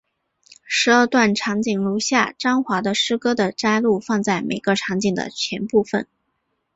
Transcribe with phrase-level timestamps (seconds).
[0.65, 6.07] 十二段场景如下张华的诗歌的摘录放在每个场景的前部分。